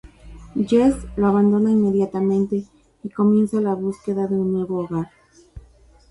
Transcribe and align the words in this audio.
Jess 0.55 1.05
lo 1.15 1.27
abandona 1.27 1.69
inmediatamente, 1.69 2.65
y 3.03 3.09
comienza 3.11 3.61
la 3.61 3.75
búsqueda 3.75 4.25
de 4.25 4.33
un 4.33 4.51
nuevo 4.51 4.79
hogar. 4.79 5.11